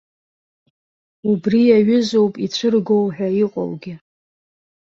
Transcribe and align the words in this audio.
Убри 1.29 1.59
иаҩызоуп 1.67 2.33
ицәыргоу 2.45 3.05
ҳәа 3.15 3.27
иҟоугьы. 3.43 3.93